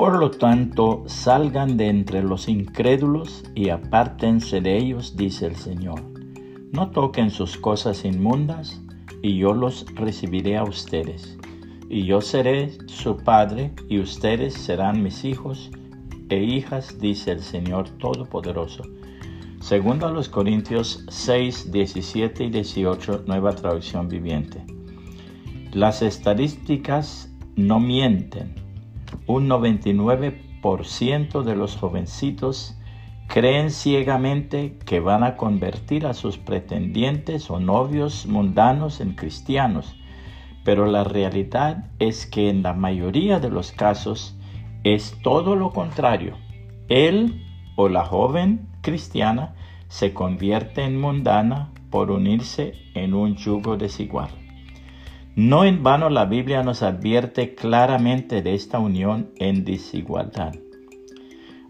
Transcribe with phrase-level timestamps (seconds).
[0.00, 6.00] Por lo tanto, salgan de entre los incrédulos y apártense de ellos, dice el Señor.
[6.72, 8.80] No toquen sus cosas inmundas,
[9.20, 11.36] y yo los recibiré a ustedes.
[11.90, 15.70] Y yo seré su padre, y ustedes serán mis hijos
[16.30, 18.84] e hijas, dice el Señor Todopoderoso.
[19.60, 24.64] Segundo a los Corintios 6, 17 y 18, nueva traducción viviente.
[25.74, 28.59] Las estadísticas no mienten.
[29.26, 32.76] Un 99% de los jovencitos
[33.28, 39.94] creen ciegamente que van a convertir a sus pretendientes o novios mundanos en cristianos,
[40.64, 44.36] pero la realidad es que en la mayoría de los casos
[44.82, 46.36] es todo lo contrario.
[46.88, 47.44] Él
[47.76, 49.54] o la joven cristiana
[49.88, 54.30] se convierte en mundana por unirse en un yugo desigual.
[55.42, 60.52] No en vano la Biblia nos advierte claramente de esta unión en desigualdad.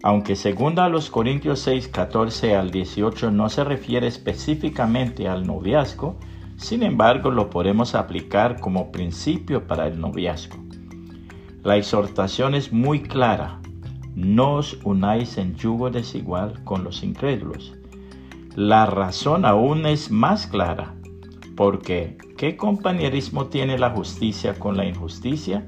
[0.03, 6.17] Aunque según a los Corintios 6, 14 al 18 no se refiere específicamente al noviazgo,
[6.57, 10.57] sin embargo lo podemos aplicar como principio para el noviazgo.
[11.63, 13.61] La exhortación es muy clara.
[14.15, 17.73] No os unáis en yugo desigual con los incrédulos.
[18.53, 20.93] La razón aún es más clara
[21.55, 25.63] porque ¿qué compañerismo tiene la justicia con la injusticia?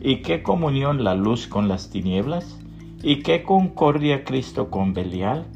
[0.00, 2.58] ¿Y qué comunión la luz con las tinieblas?
[3.04, 5.46] ¿Y qué concordia Cristo con Belial?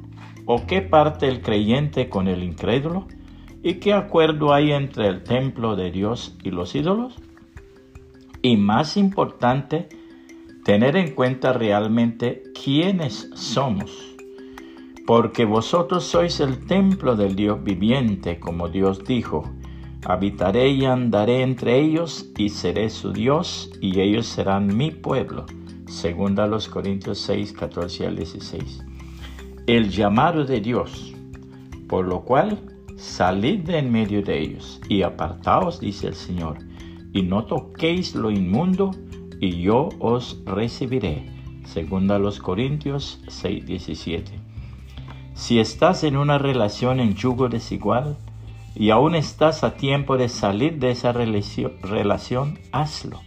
[0.46, 3.08] ¿O qué parte el creyente con el incrédulo?
[3.64, 7.16] ¿Y qué acuerdo hay entre el templo de Dios y los ídolos?
[8.40, 9.88] Y más importante,
[10.64, 14.14] tener en cuenta realmente quiénes somos.
[15.08, 19.42] Porque vosotros sois el templo del Dios viviente, como Dios dijo,
[20.04, 25.46] Habitaré y andaré entre ellos y seré su Dios y ellos serán mi pueblo.
[25.86, 28.82] Segunda los Corintios 6, 14 al 16.
[29.68, 31.14] El llamado de Dios,
[31.88, 32.58] por lo cual
[32.96, 36.58] salid de en medio de ellos y apartaos, dice el Señor,
[37.12, 38.90] y no toquéis lo inmundo,
[39.40, 41.26] y yo os recibiré.
[41.64, 44.32] Segunda los Corintios 6, 17.
[45.34, 48.16] Si estás en una relación en yugo desigual,
[48.74, 53.20] y aún estás a tiempo de salir de esa relación, hazlo.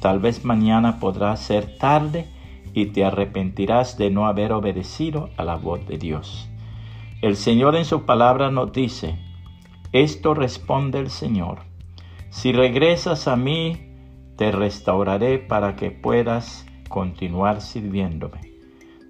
[0.00, 2.28] Tal vez mañana podrá ser tarde
[2.72, 6.48] y te arrepentirás de no haber obedecido a la voz de Dios.
[7.22, 9.18] El Señor en su palabra nos dice,
[9.92, 11.60] esto responde el Señor,
[12.30, 13.88] si regresas a mí,
[14.36, 18.40] te restauraré para que puedas continuar sirviéndome.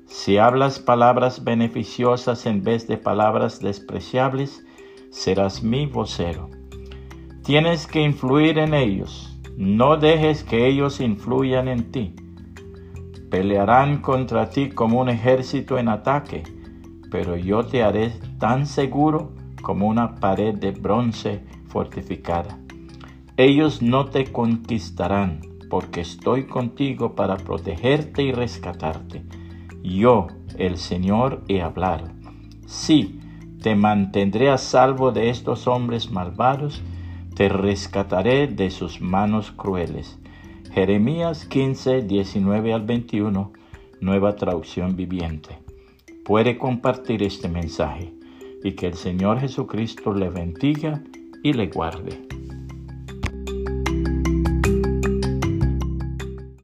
[0.06, 4.64] Si hablas palabras beneficiosas en vez de palabras despreciables,
[5.10, 6.48] serás mi vocero.
[7.44, 12.14] Tienes que influir en ellos, no dejes que ellos influyan en ti.
[13.30, 16.42] Pelearán contra ti como un ejército en ataque,
[17.10, 19.32] pero yo te haré tan seguro
[19.62, 22.58] como una pared de bronce fortificada.
[23.36, 29.24] Ellos no te conquistarán, porque estoy contigo para protegerte y rescatarte.
[29.82, 30.26] Yo,
[30.58, 32.08] el Señor, he hablado.
[32.66, 33.19] Sí,
[33.62, 36.82] te mantendré a salvo de estos hombres malvados,
[37.34, 40.18] te rescataré de sus manos crueles.
[40.72, 43.52] Jeremías 15, 19 al 21,
[44.00, 45.58] nueva traducción viviente.
[46.24, 48.14] Puede compartir este mensaje
[48.62, 51.02] y que el Señor Jesucristo le bendiga
[51.42, 52.39] y le guarde.